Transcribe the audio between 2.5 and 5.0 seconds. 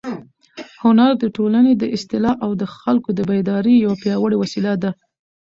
د خلکو د بیدارۍ یوه پیاوړې وسیله ده.